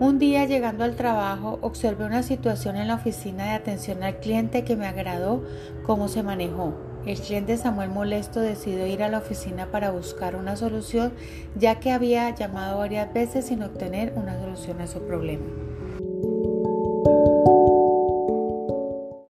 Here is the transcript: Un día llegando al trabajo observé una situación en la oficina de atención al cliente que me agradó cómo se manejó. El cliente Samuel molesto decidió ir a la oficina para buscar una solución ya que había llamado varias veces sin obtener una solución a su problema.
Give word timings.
Un 0.00 0.20
día 0.20 0.44
llegando 0.44 0.84
al 0.84 0.94
trabajo 0.94 1.58
observé 1.60 2.04
una 2.04 2.22
situación 2.22 2.76
en 2.76 2.86
la 2.86 2.94
oficina 2.94 3.46
de 3.46 3.50
atención 3.50 4.04
al 4.04 4.20
cliente 4.20 4.62
que 4.62 4.76
me 4.76 4.86
agradó 4.86 5.42
cómo 5.82 6.06
se 6.06 6.22
manejó. 6.22 6.72
El 7.04 7.18
cliente 7.18 7.56
Samuel 7.56 7.90
molesto 7.90 8.38
decidió 8.38 8.86
ir 8.86 9.02
a 9.02 9.08
la 9.08 9.18
oficina 9.18 9.72
para 9.72 9.90
buscar 9.90 10.36
una 10.36 10.54
solución 10.54 11.12
ya 11.56 11.80
que 11.80 11.90
había 11.90 12.32
llamado 12.32 12.78
varias 12.78 13.12
veces 13.12 13.46
sin 13.46 13.64
obtener 13.64 14.12
una 14.14 14.38
solución 14.40 14.80
a 14.80 14.86
su 14.86 15.00
problema. 15.00 15.46